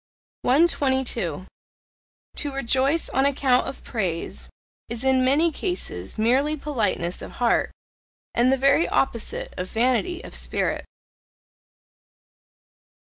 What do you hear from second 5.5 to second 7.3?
cases merely politeness